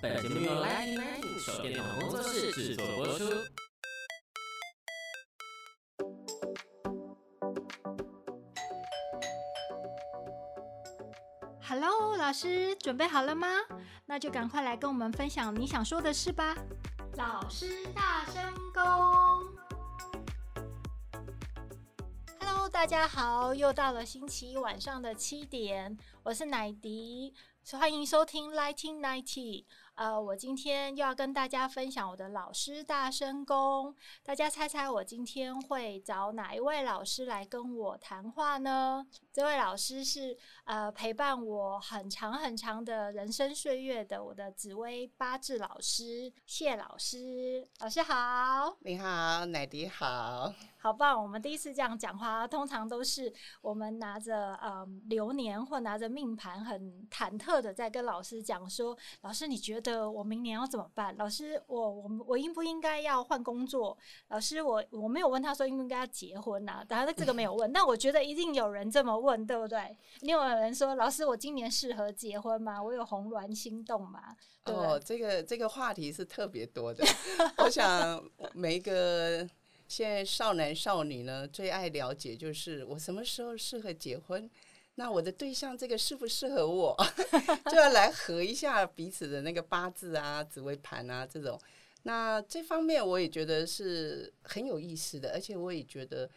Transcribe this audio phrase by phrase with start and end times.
[0.00, 3.24] 本节目由 Lightning Lightning 手电筒工作室制作播出。
[11.60, 13.48] Hello，老师，准备好了吗？
[14.06, 16.54] 那就赶快来跟我们分享你想说的事吧。
[17.16, 18.82] 老师大声公。
[22.38, 27.34] Hello，大家好，又到了星期一晚上的七点，我是奶迪，
[27.70, 29.64] 欢迎收听 Lighting Ninety。
[29.94, 33.94] 呃，我今天又要跟大家分享我的老师大声公。
[34.22, 39.06] 大家猜猜我今天会找哪一位老师来跟我谈话呢？
[39.30, 47.68] 这位老师是呃陪伴我很长很长的人生岁月的我的紫薇八字老师谢老师。
[47.80, 51.22] 老师好，你好，奶迪好，好棒！
[51.22, 59.81] 我们第一次这样讲话，通常都是我们拿着呃流年或拿着命盘，很忐忑的在跟老师讲说，老师你觉得？
[59.82, 61.14] 的我明年要怎么办？
[61.18, 63.96] 老师，我我我应不应该要换工作？
[64.28, 66.84] 老师，我我没有问他说应不应该要结婚呐、啊？
[66.88, 69.94] 当然这个没有问，但我觉得一定有人这么问，对不对？
[70.20, 72.82] 你有人说，老师，我今年适合结婚吗？
[72.82, 74.36] 我有红鸾心动吗？
[74.66, 77.04] 哦，这个这个话题是特别多的。
[77.58, 78.22] 我想
[78.54, 79.46] 每一个
[79.88, 84.48] 现在少男少女呢，最爱了解就是我什么时候适合结婚。
[84.96, 86.96] 那我的对象这个适不适合我，
[87.70, 91.58] 就要来合一下彼此的那个八字啊、紫微盘啊这种。
[92.04, 96.28] 那这方面我也觉得是很有意思的，而且我也觉得。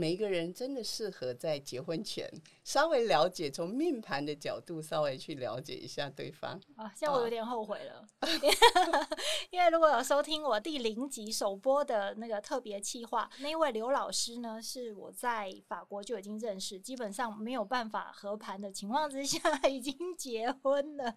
[0.00, 2.26] 每一个人真的适合在结婚前
[2.64, 6.58] 稍微了解，从命盘的角度稍微去了解一下对方。
[6.76, 8.02] 啊，现在我有点后悔了，
[9.52, 21.14] 因为如果有收听我第零集首播的那个特别企划，那位刘老师呢，是我在法国就已经认识，基本上没有办法合盘的情况之下 已经结婚了。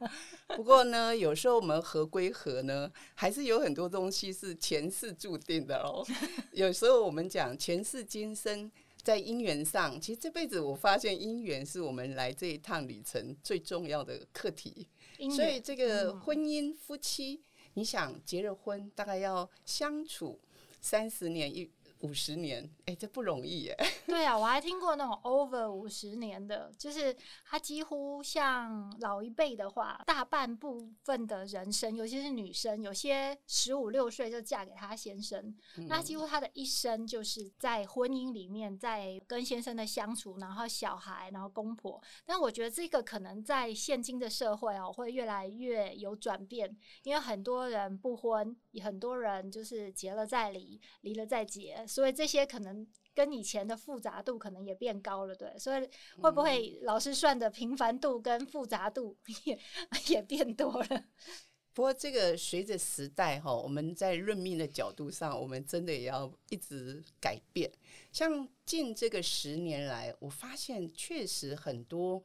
[0.57, 6.05] 不过呢，有时候我们合归合呢，还是有很多东西是前世注定的哦。
[6.51, 8.69] 有时候我们讲前世今生。
[9.03, 14.87] 在姻缘上，其实这辈子我发现姻缘是我们来这一趟旅程最重要的课题。
[15.35, 17.43] 所以这个婚姻夫妻，
[17.73, 20.39] 你想结了婚，大概要相处
[20.79, 21.69] 三十年一。
[22.03, 23.77] 五十年，哎，这不容易耶。
[24.05, 27.15] 对啊，我还听过那种 over 五十年的，就是
[27.45, 42.01] 他几乎像老一辈的话，大半部分的人生，尤其是女生，有些十五六岁就嫁给他先生，嗯、那几乎他的一生就是在婚姻里面，在跟先生的相处，然后小孩，然后公婆。
[42.25, 51.85] 但我觉得这个可能在现今的社会哦，会越来越有转变，因为很多人不婚，也很多人就是结了再离，离了再结。
[51.87, 55.57] 所以这些可能跟以前的复杂度可能也变高了，对。
[55.57, 55.89] 所以
[56.21, 59.59] 会不会老师算的频繁度跟复杂度也
[60.07, 61.05] 也变多了？
[61.75, 67.71] 不过这个随着时代哈，我们在任命的角度上，我们真的也要一直改变。
[68.11, 72.23] 像近这个十年来，我发现确实很多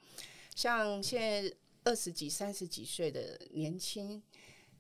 [0.55, 4.23] 像现在二十几、三十几岁的年轻，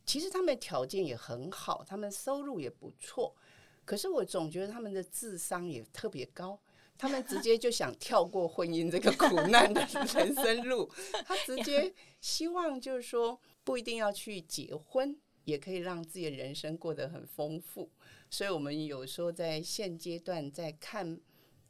[0.08, 3.36] 其实他们条件也很好，他们收入也不错。
[3.84, 6.58] 可是我总觉得他们的智商也特别高，
[6.96, 10.90] 他们直接就想跳过婚姻这个苦难的人生路，
[11.26, 15.14] 他直接希望就是说不一定要去结婚，
[15.44, 17.90] 也可以让自己的人生过得很丰富。
[18.30, 21.20] 所以，我们有时候在现阶段在看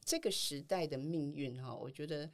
[0.04, 2.30] 这个时代的命运哈，我觉得。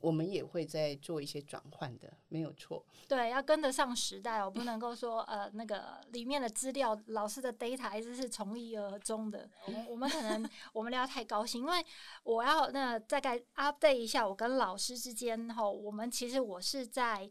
[0.00, 2.84] 我们也会在做一些转换的，没有错。
[3.06, 9.48] 对，要跟得上时代，我不能够说呃，那个里面的资料，老师的 data 还是是从一而终的。
[9.66, 11.84] 我们我们可能我们聊太高兴，因为
[12.22, 17.30] 我要那再概 update 一下我跟老师之间哈，我们其实我是在。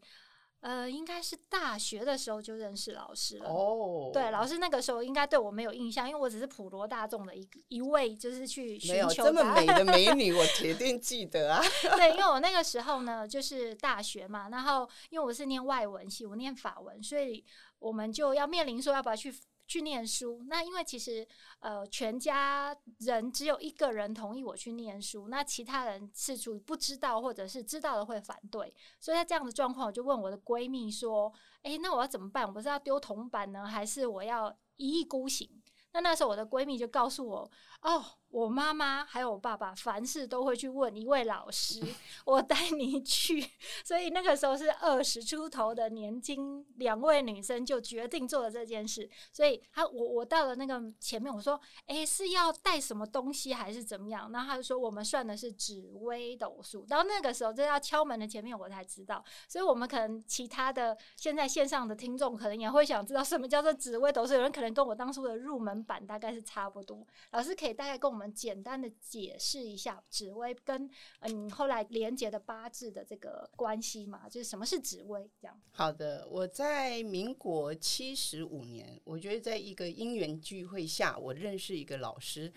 [0.62, 3.50] 呃，应该是大学的时候就认识老师了。
[3.50, 9.31] 哦，对，老师那个时候应该对我没有印象，因为我只是普罗大众的一一位，就是去寻求。
[9.31, 11.62] 美的美女， 我铁定记得啊。
[11.95, 17.45] 对，因为我那个时候呢，就是大学嘛，然后因为我是念外文系，我念法文，所以
[17.80, 19.33] 我们就要面临说要不要去。
[19.68, 21.28] 去念书，那因为其实
[21.60, 31.31] 呃，全家人只有一个人同意我去念书，那其他人是处于不知道或者是知道了会反对，所以在这样的状况，我就问我的闺蜜说
[31.64, 32.48] ：“诶，那我要怎么办？
[32.48, 35.62] 我不是要丢铜板呢，还是我要一意孤行？”
[35.94, 41.81] 那那时候我的闺蜜就告诉我：“哦，我妈妈还有我爸爸，凡事都会去问一位老师，
[42.25, 43.44] 我带你去。
[43.83, 49.09] 所以那个时候是二十出头的年轻两位女生就决定做了这件事。
[49.31, 59.23] 所以他我我到了那个前面，我说：“诶，是要带什么东西还是怎么样？”然后他就说：“我们算的是紫微斗数。”到那个时候就要敲门的前面，我才知道。
[59.47, 64.33] 所以我们可能其他的现在线上的听众可能也会想知道什么叫做紫微斗数。
[64.33, 67.07] 有人可能跟我当初的入门版大概是差不多。
[67.31, 68.28] 老师可以大概跟我们。
[68.28, 75.62] 我们简单的解释一下紫薇跟嗯后来连接的八字的这个关系嘛，就是什么是紫薇这样。
[75.69, 82.52] 好的，我在民国七十五年，我觉得在一个因缘聚会下，我认识一个老师，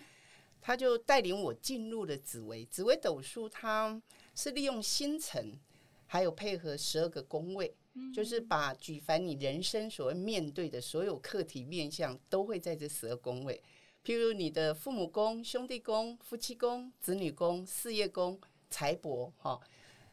[0.59, 2.65] 他就带领我进入了紫薇。
[2.65, 4.01] 紫薇斗数，它
[4.33, 5.59] 是利用星辰，
[6.07, 13.61] 还有配合十二个宫位，嗯、就是把举凡你人生所面对的所有课题面向，都会在这十二宫位。
[14.03, 19.61] 譬如你的父母宫、兄弟宫、夫妻宫、子女宫、事业宫、财帛，哈，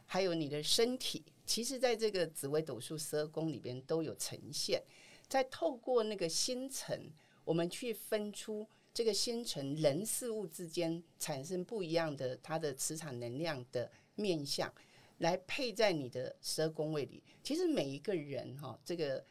[0.05, 4.83] 还有你的身体，其实在这个紫微斗数十二宫里边都有呈现。
[5.27, 7.11] 再透过那个星辰，
[7.43, 14.71] 我们去分出这个星辰人事物之间产生不一样的它的磁场能量的面相，
[15.17, 17.23] 来配在你的十二宫位里。
[17.41, 19.25] 其实每一个人哈，这个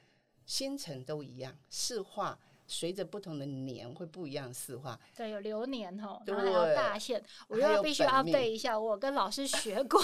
[0.46, 2.36] 星辰都一样，四化。
[2.68, 9.98] 随着不同的年会不一样四化，对，有流年哈，然后还有大限，我又要必须 update 一下，我跟老师学过，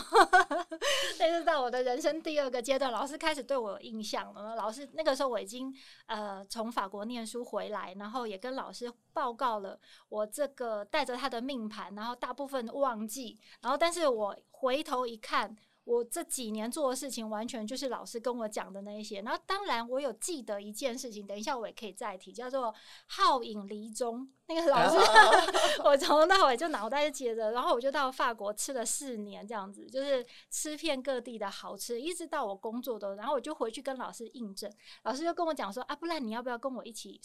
[1.19, 4.57] 但 是到我的人生第二个阶段，老师开始对我有印象了。
[4.57, 5.73] 老师那个时候我已经
[6.07, 9.79] 呃从法国念书回来，然后也跟老师报告了
[10.09, 15.55] 我这个带着他的命盘，然后大部分忘记，然后但是我回头一看。
[15.85, 19.21] 我这几年做的事情，完全就是老师跟我讲的那一些。
[19.21, 22.75] 然后，当然我有记得一件事情，等一下我也可以再提，叫做
[23.07, 24.27] 好饮离中。
[24.47, 24.97] 那个老师，
[25.85, 27.53] 我从头到尾就脑袋就接着。
[27.53, 33.17] 然后我就到法国吃了四年，这样子，就是吃遍各地的好吃，一直到我工作的。
[33.17, 34.71] 然后我就回去跟老师印证，
[35.03, 37.21] 老师就跟我讲说：“啊，不然你要不要跟我一起？”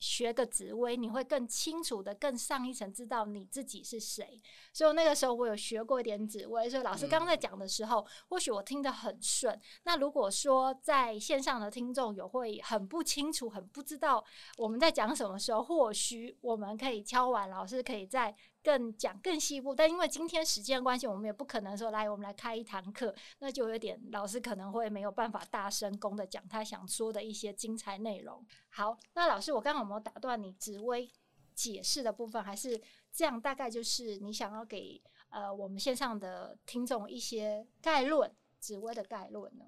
[0.00, 4.40] 学个紫薇，你会更清楚的更上一层知道你自己是谁。
[4.72, 9.56] 所以那个时候我有学过一点紫薇，所以老师刚刚在讲的时候，或许我听得很顺。
[9.84, 14.24] 那如果说在线上的听众有会很不清楚、很不知道
[14.58, 18.34] 我们在讲什么时候，或许我们可以敲完，老师可以在。
[18.62, 28.44] 更讲更细部，但因为今天时间关系，我们也不可能说来，我们来开一堂课，那就有点老师可能会没有办法大声公的讲他想说的一些精彩内容。
[28.68, 31.10] 好，那老师，我刚刚有没有打断你紫薇
[31.54, 32.42] 解释的部分？
[32.42, 32.80] 还是
[33.12, 33.40] 这样？
[33.40, 39.64] 大概就是你想要给呃我们线上的听众一些概论，紫薇的概论呢？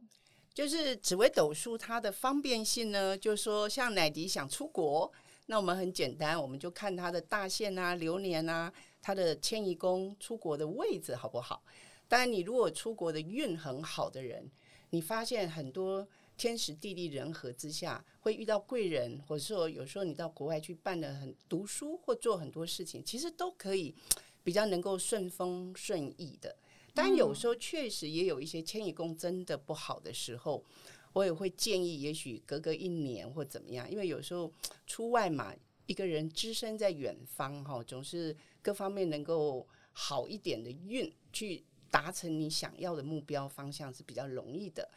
[0.52, 5.10] 就是紫薇斗数它的方便性呢，就是说像奶迪想出国。
[5.52, 8.72] 那我们很简单，我们就看他的大限啊、流年啊，
[9.02, 11.62] 他的迁移宫出国的位置好不好？
[12.08, 14.50] 当然，你如果出国的运很好的人，
[14.88, 16.08] 你发现很多
[16.38, 23.94] 天时地利人和之下，会遇到贵人，或者说有时候你到国外去办了很读书或做很多事情，其实都可以
[24.42, 26.56] 比较能够顺风顺意的。
[26.94, 30.64] 但有时候确实也有一些迁移宫真的不好的时候。
[31.12, 34.52] 我也会建议，也许隔个一年或怎么样，因为有时候
[34.86, 35.54] 出外嘛，
[35.86, 44.88] 一个人只身在远方哈，总是各方面能够好一点的运，去达成你想要的目标方向是比较容易的。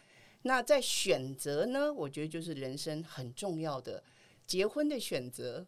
[0.44, 4.04] 那在选择呢，我觉得就是人生很重要的
[4.48, 5.66] 结婚的选择，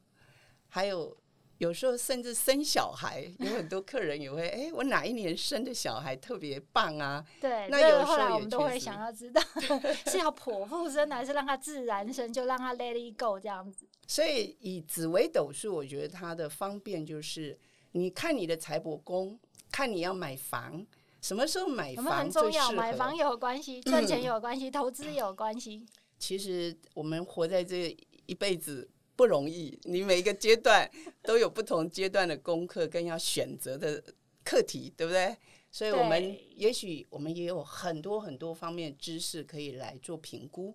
[0.70, 1.18] 还有。
[1.60, 7.26] 有时候甚至生小孩，有很多客人也会哎，我哪一年生的小孩特别棒啊？
[7.42, 9.42] 对，那有时候我们都会想要知道，
[10.06, 13.88] 是要剖腹生还是让他自然生，就让他 let it go 这样子。
[14.08, 17.58] 所以以紫微斗数，我觉得它的方便就是，
[17.94, 19.40] 你看你的财帛宫，
[19.72, 20.86] 看你要买房，
[21.22, 22.06] 什么时候买房？
[22.20, 25.84] 很重要，买房有关系，赚钱有关系，投资有关系。
[26.20, 27.98] 其实我们活在这
[28.28, 28.88] 一辈子。
[29.18, 30.90] 不容易，你每一个阶段
[31.24, 34.02] 都有不同阶段的功课跟要选择的
[34.46, 35.36] 课题，对不对？
[35.72, 40.74] 所以，我们也许我们也有很多很多方面知识可以来做评估，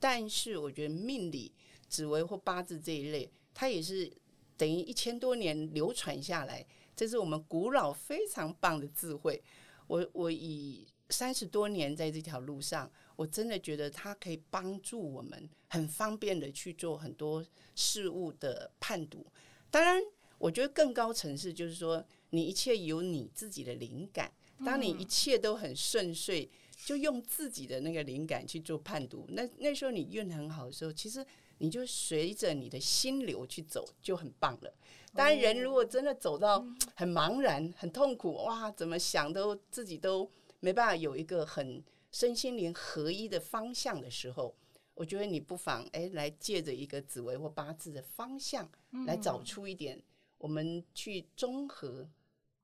[0.00, 1.52] 但是我觉得命理、
[1.86, 4.10] 紫微或八字这一类，它也是
[4.56, 9.40] 等于一千多年流传下来，这是我们古老非常棒的智慧。
[9.86, 12.90] 我我以三十多年在这条路上。
[13.16, 19.26] 我真的觉得它可以帮助我们很方便的去做很多事物的判读。
[19.70, 20.02] 当然，
[20.38, 24.32] 我觉得更高层次就是说，你一切有你自己的灵感。
[24.64, 26.48] 当你一切都很顺遂，
[26.84, 29.26] 就用自己的那个灵感去做判读。
[29.30, 31.24] 那那时候你运很好的时候，其实
[31.58, 34.72] 你就随着你的心流去走，就很棒了。
[35.14, 36.64] 当然，人如果真的走到
[36.94, 44.54] 很茫然、很痛苦，哇，怎么想都自己都没办法有一个很身心灵合一的方向的时候，
[44.94, 48.70] 我觉得你不妨哎，来借着一个紫微或八字的方向，
[49.06, 50.00] 来找出一点，
[50.38, 52.08] 我们去综合，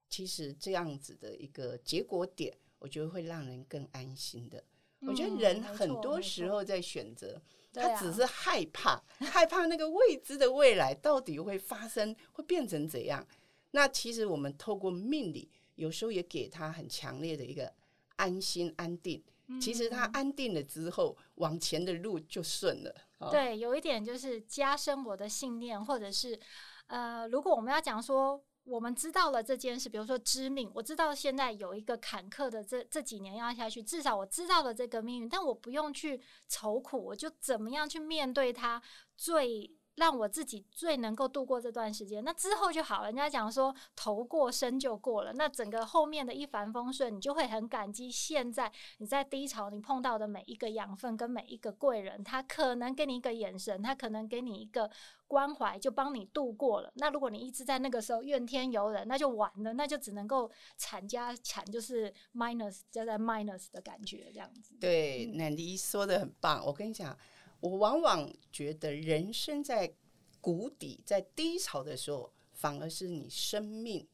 [0.09, 4.63] 其实这样子的一个结果点，我觉得会让人更安心的。
[5.01, 7.41] 我觉得人很多时候在选择。
[7.71, 13.25] 他只是害怕，啊、 害怕那个未知的未来到底会发生，会变成怎样？
[13.71, 17.73] 那其实我们透过命理，有时候也给他很强烈的一个
[18.17, 19.23] 安心安定。
[19.61, 22.95] 其实他安定了之后，往前的路就顺了。
[23.31, 26.39] 对，有一点就是加深我的信念，或者是
[26.87, 28.43] 呃，如果我们要讲说。
[28.71, 38.83] 我们知道了这件事，比如说知命，我知道现在有一个坎坷的这这几年要下去，至少我知道了这个命运，但我不用去愁苦，我就怎么样去面对它
[39.17, 39.75] 最。
[39.99, 43.09] 让我自己最能够度过这段时间，那之后就好了。
[43.09, 54.89] 人家讲说头过身就过了，那整个后面的一帆风顺，你就会很感激现在你在低潮你碰到的每一个养分跟每一个贵人，他可能给你一个眼神，他可能给你一个
[55.27, 56.93] 关怀，就帮你度过了。
[56.95, 64.77] 那如果你一直在那个时候怨天尤人，那就完了，那就只能够惨加惨，就是 minus 加在 minus 的感觉这样子。
[64.81, 67.17] 对，那你说的很棒，我跟你讲。
[67.61, 69.93] 我往往觉得，人生在
[70.41, 74.07] 谷底、在低潮的时候，反而是你生命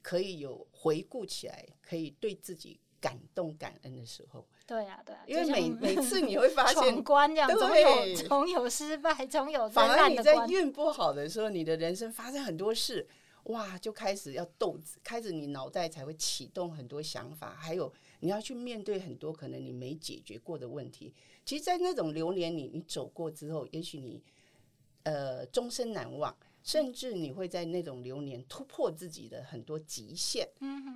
[0.00, 4.46] 可以有回顾起来，可以对自己感动、感恩的时候。
[4.64, 13.06] 对啊，对啊，因为每每次你会发现，闯关这样，总有总有失败，总有反而你在运不好的时候，你的人生发生很多事，
[13.44, 17.92] 哇，就开始要斗志，开始你脑袋才会启动很多想法，还有
[18.22, 21.12] 你要去面对很多可能你没解决过的问题。
[21.44, 24.22] 其实，在那种流年里，你走过之后，也许你
[25.02, 30.48] 呃终身难忘，甚至你会在那种流年突破自己的很多极限。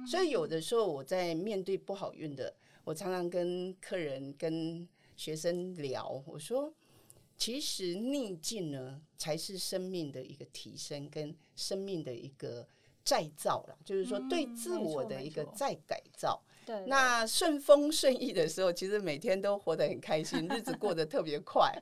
[0.06, 2.54] 所以有的时候我在面对不好运的，
[2.84, 6.72] 我常常跟客人、跟学生聊，我说，
[7.36, 12.68] 其实逆境呢，才是生命的一个提升，跟生命的一个
[13.02, 16.40] 再造了，就是说对自我的一个再改造。
[16.66, 21.72] 对，那顺风顺意的时候，其实每天都活得很开心， 日子过得特别快。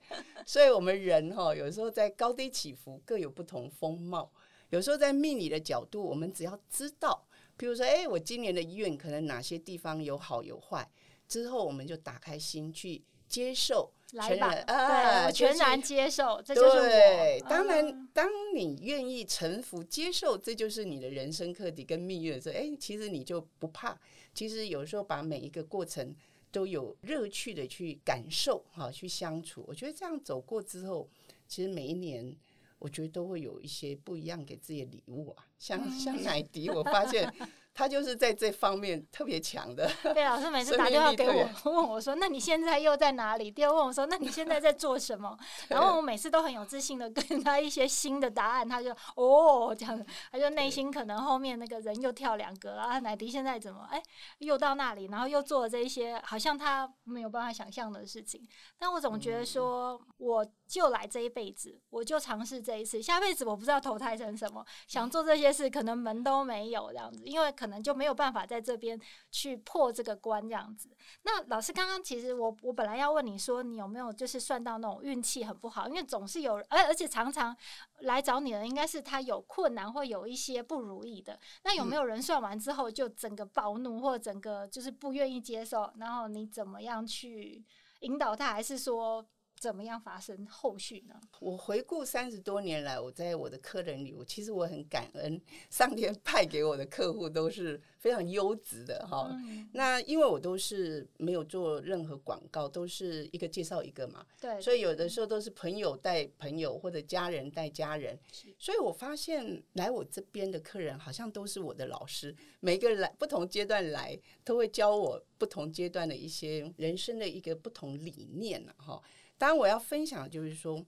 [0.44, 4.30] 所以，我们人哈，有时候在高低起伏各有不同风貌。
[4.68, 7.26] 有时候在命理的角度，我们只要知道，
[7.56, 10.86] 比如说，哎，我今年的医院可能哪些地方有好有坏，
[11.26, 13.90] 之后我们就打开心去接受。
[14.22, 16.82] 全然啊，对，我全然接受，这就是我。
[16.82, 23.98] 对，当然，当你愿意臣服、接受，这就是你的人生课题跟命运的时候，哎，其实你就不怕。
[24.32, 26.14] 其实有时候把每一个过程
[26.50, 29.64] 都有乐趣的去感受，哈，去相处。
[29.66, 31.08] 我觉得这样走过之后，
[31.46, 32.36] 其实每一年，
[32.78, 35.46] 我觉得都会有一些不一样给自己的礼物啊。
[35.58, 37.32] 像像乃迪，我发现。
[37.74, 39.90] 他就是在这方面特别强的。
[40.02, 45.36] 对，老师每次打电话给我， 问我说：“那你现在又在哪里？”第二问我说：“那你现在在做什么？”
[45.68, 54.00] 然后我每次都很有自信的跟他一些新的答案，他就哦这样子，他就内心可能后面那个人又跳两格啊，奶迪现在怎么哎
[54.38, 58.46] 又到那里，然后又做了这一些好像他没有办法想象的事情。
[58.78, 67.44] 但我总觉得说，我就来这一辈子，我就尝试这一次，下辈子我不知道投胎成什么，想做这些事可能门都没有这样子，因为。
[67.54, 69.00] 可能就没有办法在这边
[69.30, 70.88] 去破这个关这样子。
[71.22, 77.56] 那老师刚刚其实我我本来要问你说，你有没有就是算到那种运气很不好，因为总是有，而而且常常
[78.00, 81.38] 来找你的应该是他有困难或有一些不如意的。
[81.62, 85.92] 那有没有人算完之后就整个暴怒或整个就是不愿意接受？
[85.98, 87.64] 然后你怎么样去
[88.00, 88.52] 引导他？
[88.52, 89.24] 还是说？
[89.64, 91.18] 怎么样发生后续呢？
[91.40, 95.40] 我回顾三十多年来，我在我的客人里，我其实我很感恩，
[95.70, 99.30] 上天派给我的客户都是非常优质的哈。
[99.32, 104.26] 嗯、那因为我都是没有做任何广告，都是一个介绍一个嘛。
[104.38, 104.60] 对。
[104.60, 108.18] 所以有的时候都是朋友带朋友，或者家人带家人。
[108.58, 119.00] 所以我发现来我这边的客人好像都是我的老师，每个人来不同阶段来，都会教我不同阶段的一些人生的一个不同理念哈。
[119.36, 120.84] 当然，我要分享的就是说，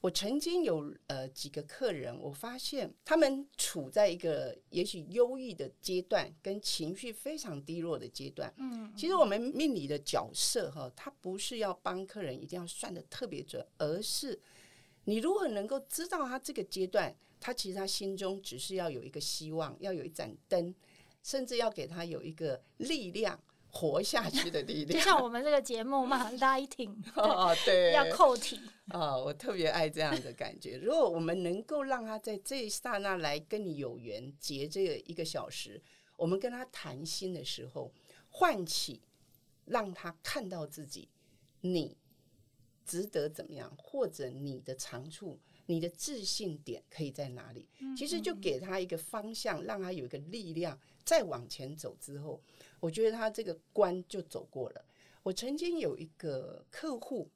[0.00, 8.52] 我曾经有呃几个客人，我发现他们处在一个也许忧郁的阶段，跟情绪非常低落的阶段。
[8.56, 14.40] 嗯，其实我们命理的角色哈，他不是要帮客人一定要算得特别准，而是
[15.04, 20.74] 你如何能够知道他这个阶段，他其实他心中只是要有一个希望，要有一盏灯，
[21.22, 23.38] 甚至要给他有一个力量。
[23.70, 24.98] 活下去的力量。
[24.98, 30.76] 就像我们这个节目嘛， 拉挺 哦，对，要扣题啊、哦，我特别爱这样的感觉。
[30.78, 35.80] 如果我们能够让他在这一刹那来跟你有缘结这个一个小时，
[36.16, 37.92] 我们跟他谈心的时候，
[38.28, 39.02] 唤起
[39.66, 41.08] 让他看到自己，
[41.60, 41.96] 你
[42.84, 45.38] 值得怎么样，或者你的长处。
[45.70, 47.68] 你的自信点可以在哪里？
[47.96, 52.42] 其实就给他一个方向，让他有一个力量，再往前走之后，
[52.80, 54.84] 我觉得他这个关就走过了。
[55.22, 57.30] 我曾经有一个客户，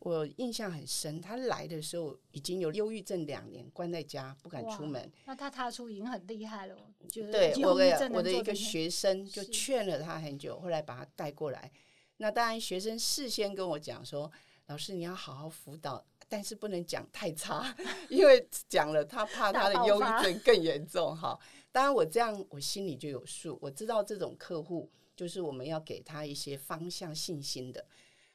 [0.00, 5.10] 我印象很深，他来的时候已经有忧郁症两年，关在家不敢出门。
[5.24, 6.76] 那他踏出已经很厉害了。
[7.10, 11.72] 对，我的我的一个学生就劝了他很久，后来把他带过来。
[12.18, 14.30] 那当然，学生事先跟我讲说
[14.72, 17.76] ：“老师，你要好好辅导。”但是不能讲太差，
[18.08, 21.38] 因为讲了他怕他的忧郁症更严重哈。
[21.70, 27.84] 当然我这样我心里就有数，我知道这种客户就是我们要给他一些方向信心的。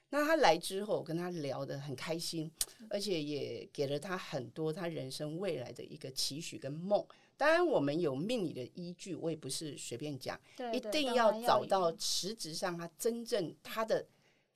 [0.10, 2.51] 那他来之后，我跟他聊得很开心，
[2.88, 7.03] 而且也给了他很多他人生未来的一个期许跟梦。
[7.36, 10.39] 当然我们有命理的依据，我也不是随便讲，
[10.72, 14.06] 一定要找到实质上他真正他的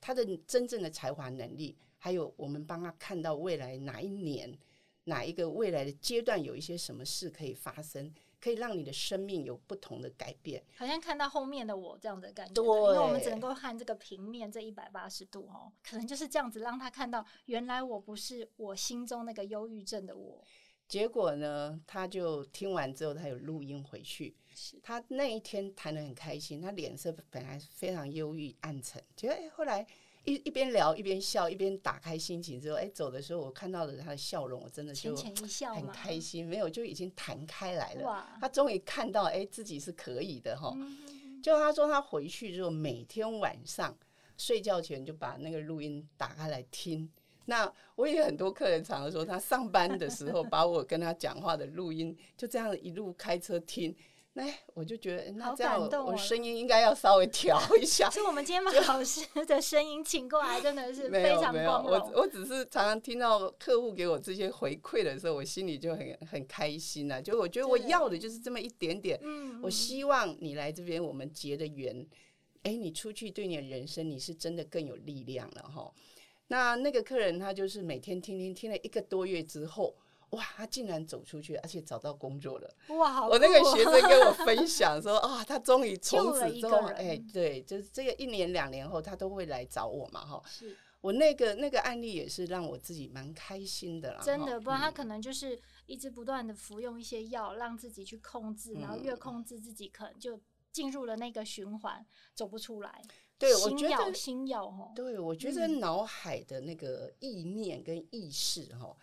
[0.02, 1.78] 他的真正的才华能力。
[1.96, 4.58] 还有，我们帮他看到未来哪一年、
[5.04, 10.60] 哪一个未来的阶段有一些什么事可以发生，可以让你的生命有不同的改变。
[10.76, 20.42] 好像看到后面的我这样的感觉，对，因为我们只能够看这个平面这一百八十度哦，可能就是这样子让他看到，原来我不是我心中那个忧郁症的我。
[20.88, 24.34] 结果呢，他就听完之后，他有录音回去，
[24.82, 29.86] 他那一天谈的很开心，他脸色本来非常忧郁暗沉，结果哎后来。
[30.24, 36.46] 一一边聊一边笑，一边打开心情之后，哎，走的时候我看到了他的笑容，我真的就很开心。
[36.46, 38.24] 没有，就已经弹开来了。
[38.40, 40.72] 他终于看到，哎，自己是可以的哈。
[41.42, 43.98] 就他说他回去之后，每天晚上
[44.38, 47.10] 睡觉前就把那个录音打开来听。
[47.46, 53.92] 那我也很多客人常常说，他上班的时候把我跟他讲话的录音就这样一路开车听。
[54.34, 58.08] 那我就觉得，那这样我声音应该要稍微调一下。
[58.08, 61.52] 所以我们今天把老师的声音请过来，真的是 非常光荣。
[61.52, 67.20] 没有没有，我我只是常常听到客户给我这些回馈的时候，我心里就很很开心呐。
[67.20, 69.20] 就我觉得我要的就是这么一点点。
[69.22, 72.06] 嗯我希望你来这边，我们结的缘，
[72.62, 75.92] 哎，你出去对你的人生，你是真的更有力量了哈。
[76.46, 79.94] 那那个客人他就是每天听听听了一个多月之后。
[80.32, 82.74] 哇，他竟然走出去，而且找到工作了！
[82.88, 83.26] 哇！
[83.26, 90.42] 我那个学生跟我 分享说啊，他终于从此之后，哎，对，就是这个一年两年后，他都会来找我嘛，哈。
[90.46, 94.20] 是我那个那个案例也是让我自己蛮开心的啦。
[94.22, 100.40] 真的，不然他可能就是一直不断的服用一些药，让自己去控制，然后越控制自己，可能就
[100.70, 103.02] 进入了那个循环，走不出来。
[103.36, 104.92] 对，我觉得新药哈。
[104.94, 108.96] 对，我觉得脑海的那个意念跟意识哈。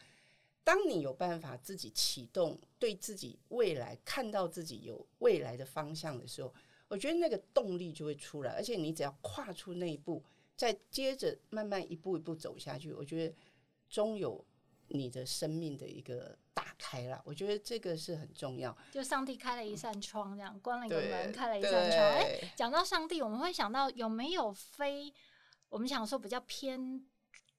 [0.69, 6.53] 当你有办法自己启动，对自己未来看到自己有未来的方向的时候，
[6.87, 8.51] 我觉得那个动力就会出来。
[8.51, 10.23] 而且你只要跨出那一步，
[10.55, 13.35] 再接着慢慢一步一步走下去，我觉得
[13.89, 14.45] 终有
[14.89, 17.19] 你的生命的一个打开了。
[17.25, 18.77] 我觉得这个是很重要。
[18.91, 21.99] 就上帝开了一扇窗，这样关了一个门，开了一扇窗。
[21.99, 25.11] 哎，讲到上帝，我们会想到有没有非
[25.67, 27.03] 我们想说比较偏。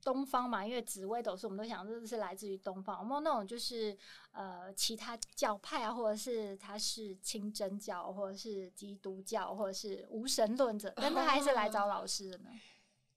[0.03, 2.99] 东方嘛，因为紫微斗数，我们都想这是来自于东方。
[3.01, 3.97] 有没有那种就是
[4.33, 12.51] 呃其他教派啊，或者是他是清真教，或者是基督教，或者是无神论者，但他还是来找老师的呢？
[12.51, 12.57] 啊、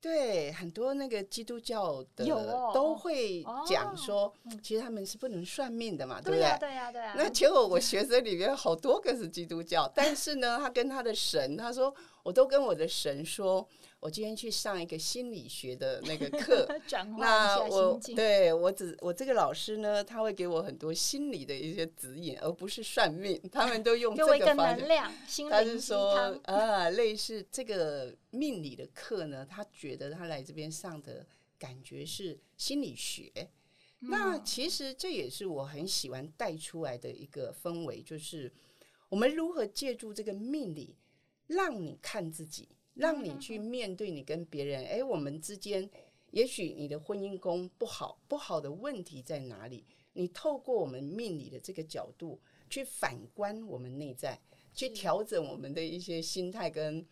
[0.02, 2.26] 对，很多那个基督教的
[2.74, 6.40] 都会讲说，哦、其实他们是不能算命的嘛，对不对？
[6.40, 7.16] 对呀、啊，对呀、啊，对呀、啊。
[7.18, 13.68] 那结果我学生里面好多个是基督教，但是呢，他跟他的神，他说，我都跟我的神说。
[14.00, 16.68] 我今天去上一个心理学的那个课，
[17.18, 23.42] 那我对我只我这个老师呢，他会给我很多心理的一些指引，而不是算命。
[23.50, 24.86] 他们都用这个方式，
[25.50, 31.26] 他是说啊，类似这个命理的课呢，他觉得他来这边上的
[31.58, 33.32] 感觉是心理学。
[34.02, 38.52] 嗯、那其实这也是我很喜欢带出来的一个氛围，就是
[39.08, 40.94] 我们如何借助这个命理，
[41.56, 42.68] 让你看自己。
[42.96, 45.90] 让你去面对你跟别人，哎，我们之间
[46.30, 49.84] 也许你的婚姻宫不好，不好的问题在哪里？
[50.14, 52.40] 你透过我们命理的这个角度
[52.70, 54.40] 去反观我们内在，
[54.76, 57.04] 去调整我们的一些心态跟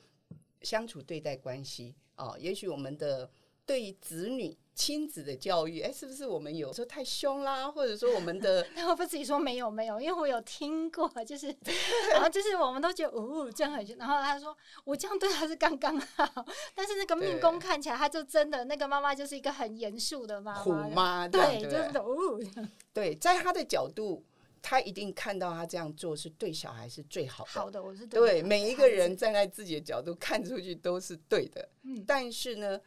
[0.62, 1.96] 相处对待关系。
[2.16, 3.28] 哦，也许我们的
[3.66, 8.66] 对子女亲子的教育，哎，是不是我们有时候太凶啦，或者说我们的？
[8.76, 11.48] 那我不自己说没有没有，因为我有听过，就是
[12.12, 24.24] 然后就是我们都觉得哦这样很凶，然后他说我这样对他是刚刚好，但是那个命宫看起来他就真的那个妈妈就是一个很严肃的妈妈，虎妈，对，对就是哦，对，在他的角度。
[24.64, 27.50] 他一定看到他这样做是对小孩是最好的。
[27.50, 31.68] 好的，我是对，对每一个人站在自己的角度看出去都是对的。
[31.82, 32.80] 嗯，但是呢，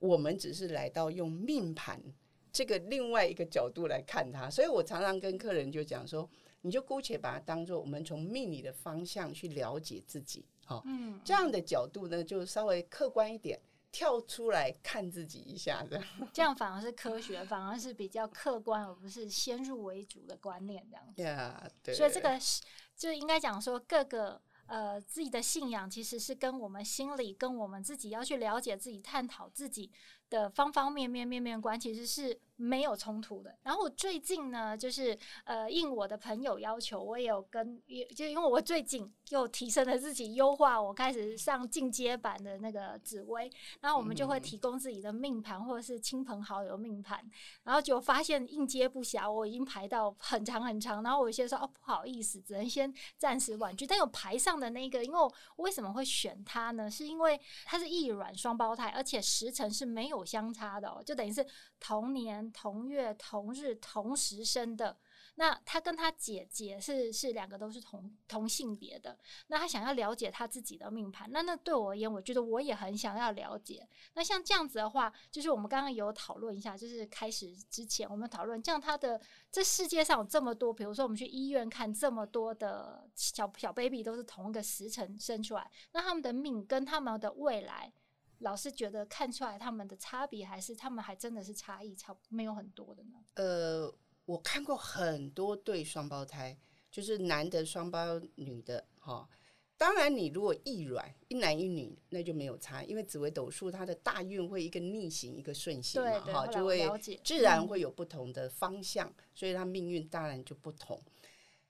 [0.00, 2.02] 我们只是来到用命盘
[2.50, 6.28] 这个另外一个角度来看它，所以我常常跟客人就讲说，
[6.62, 13.60] 你就姑且把它当做我们从命理的方向去了解自己，好，嗯，这样的角度呢就稍微客观一点。
[13.92, 16.00] 跳出来看自己一下子，
[16.32, 21.20] 这样反而是科学，反而是比较客观，而不是先入为主的观念这样子。
[21.20, 21.92] Yeah, 对。
[21.92, 22.62] 所以这个是
[22.96, 24.40] 就应该讲说各个。
[24.70, 29.90] 呃，自己的信仰其实是跟我们心里、跟我们自己要去了解自己、探讨自己
[30.30, 33.58] 的方方面面、面面观，其实是没有冲突的。
[33.64, 37.82] 然后我最近呢，就是呃，应我的朋友要求，我也有跟，
[38.14, 47.28] 就因为我最近又提升了自己，优化我开始上进阶版的那个紫薇，然后我们就会提供自己的命盘或者是亲朋好友命盘，
[47.64, 54.60] 然后就发现应接不暇，我已经排到很长很长，然后我有些说哦不好意思，只能先暂时婉拒，但有排上。
[54.60, 56.90] 的那个，因为我为什么会选他呢？
[56.90, 61.44] 是因为他是异卵双胞胎，而且时辰是没有有相差的哦，就等于是
[61.80, 64.96] 同年同月同日同时生的。
[65.36, 73.88] 那他跟他姐姐是是两个都是同同性别的，那他想要了解他自己的命盘，那那对我而言，我觉得我也很想要了解。
[74.14, 79.18] 那像这样子的话，就是我们刚刚有讨论一下，就是开始之前我们讨论，这样他的
[79.50, 87.90] 这世界上有这么多，比如说我们去医院看这么多的小小 baby 都是同一个时辰生出来，那他们的命跟他们的未来，
[88.40, 93.18] 老师觉得看出来他们的差别，还是他们还真的是差异差没有很多的呢？
[93.36, 93.94] 呃。
[94.26, 96.56] 我看过很多对双胞胎，
[96.88, 99.28] 就是男的双胞，女的哈。
[99.76, 106.88] 当然，你如果异卵，一男一女，那就没有差，因为紫微斗数它的大运会一个逆行，一个顺行嘛，哈，就会
[107.24, 111.02] 自然会有不同的方向，嗯、所以它命运当然就不同。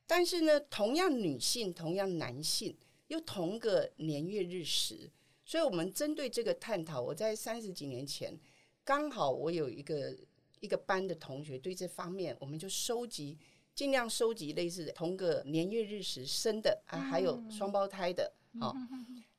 [0.06, 5.10] 但是呢，同样女性，同样男性，又同个年月日时，
[5.50, 8.38] 所以我们针对这个探讨，我在三十几年前，
[8.84, 10.16] 刚好我有一个。
[10.60, 13.38] 一个班的同学对这方面，我们就收集，
[13.74, 18.30] 尽量收集类似的同个年月日时生的啊，还有双胞胎的。
[18.60, 18.76] 好，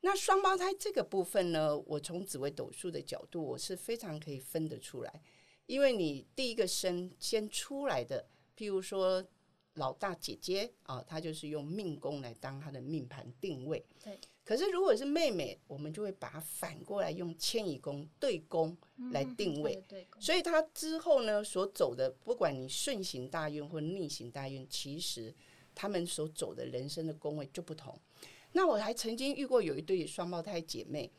[0.00, 5.22] 那双胞胎这个部分呢，我从紫微斗数的角度，我是非常可以分得出来，
[5.66, 9.24] 因为你第一个生先出来的，譬如说
[9.74, 13.86] 老大姐姐啊，她就是用命宫来当她的命盘定位。
[14.02, 14.18] 对。
[14.44, 18.76] 可是，如果是妹妹，我们就会把它反过来用迁移宫对宫
[19.12, 19.82] 来定位。
[20.18, 25.32] 所以，她之后呢，所走的，不管你顺行大运或逆行大运，其实
[25.74, 27.96] 他们所走的人生的宫位就不同。
[28.52, 31.10] 那我还曾经遇过有一对双胞胎姐妹，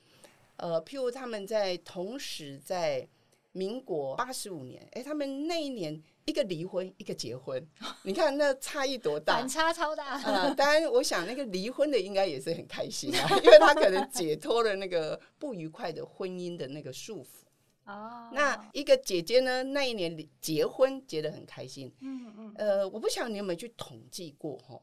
[0.58, 3.08] 呃，譬如他们在同时在
[3.54, 6.04] 民国八十五年，哎，他们那一年。
[6.26, 7.66] 一个离婚，一个结婚，
[8.04, 9.36] 你看那差异多大？
[9.36, 10.16] 反差超大。
[10.16, 17.92] 啊、呃，当然，我想那个离婚的应该也是很开心啊， 因为他可能解脱了那个不愉快的婚姻的那个束缚。
[17.92, 18.30] 哦。
[18.34, 21.94] 那一个姐姐呢，那一年结婚结得很开心。
[22.00, 22.54] 嗯嗯。
[22.56, 24.80] 呃，我不晓得你有没有去统计过哈？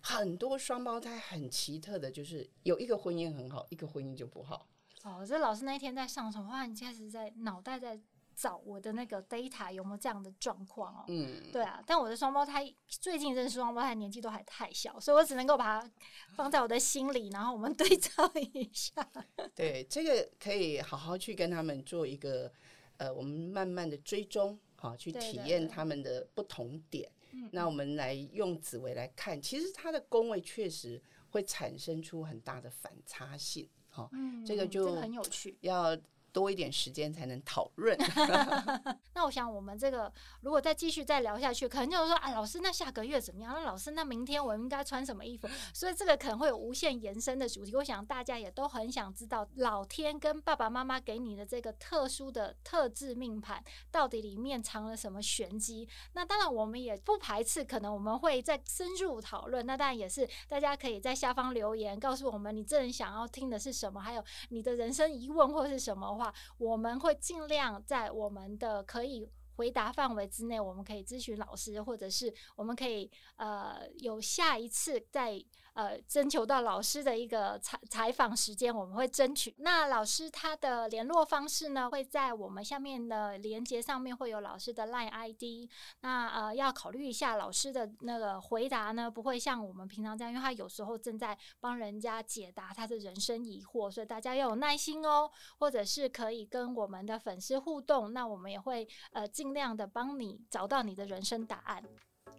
[0.00, 4.66] 很多双胞胎很奇特的，就是有一个婚姻很好，一个婚姻就不好。
[5.02, 6.66] 哦，这老师那一天在上什么话？
[6.66, 7.98] 你开始在脑袋在。
[8.36, 11.04] 找我的那个 data 有没有这样的状况哦？
[11.08, 15.90] 嗯，对啊，但我的双胞胎最近认识双胞胎年纪都还太小，所以我只能够把它
[16.34, 19.06] 放在我的心里，然后我们对照一下。
[19.54, 22.52] 对，这个可以好好去跟他们做一个
[22.96, 27.10] 呃，我们慢慢的追踪，好去体验他们的不同点。
[27.50, 33.68] 那我们来用紫薇来看，其实它的宫位确实会产生出很大的反差性。
[33.88, 35.96] 好，嗯，这个就很有趣，要。
[36.34, 37.96] 多一点时间才能讨论。
[39.14, 43.54] 那我想，我们这个如果再继续再聊下去，可能就是说，啊，老师，那下个月怎么样？
[43.54, 45.48] 那老师，那明天我应该穿什么衣服？
[45.72, 47.76] 所以这个可能会有无限延伸的主题。
[47.76, 55.88] 我想大家也都很想知道，老天跟爸爸妈妈给你的这个特殊的特质命盘，到底里面藏了什么玄机？
[56.14, 59.64] 那当然，我们也不排斥，可能我们会再深入讨论。
[59.64, 66.23] 那当然也是大家可以在下方留言，告诉我们你真人想要听的是什么，还有你的人生疑问或是什么话。
[66.58, 75.42] 我们会尽量在我们的可以回答范围之内，我们可以咨询老师，或者是我们可以呃有下一次再
[75.74, 79.54] 呃征求到老师的一个采采访时间，我们会争取。
[79.58, 85.68] 那老师他的联络方式呢，会在我们下面的连接上面会有老师的 LINE ID。
[86.00, 101.82] 那呃要考虑一下老师的那个回答呢，不会像我们平常这样，因为他有时候正在帮人家解答他的人生疑惑，所以大家要有耐心哦，或者是可以跟我们的粉丝互动，那我们也会呃尽量的帮你找到你的人生答案。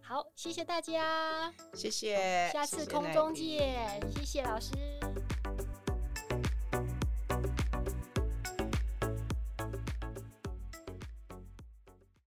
[0.07, 4.69] 好，谢谢大家，谢谢，下次空中见，谢谢，谢谢老师。